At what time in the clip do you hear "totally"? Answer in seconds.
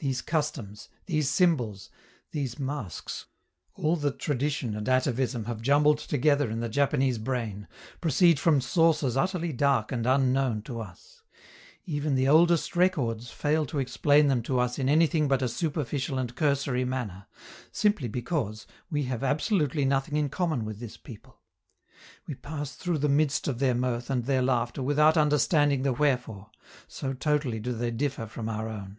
27.14-27.60